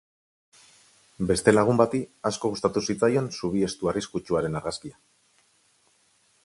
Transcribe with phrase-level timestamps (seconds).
[1.31, 2.01] Beste lagun bati
[2.31, 5.01] asko gustatu zitzaion zubi estu arriskutsuaren argazkia.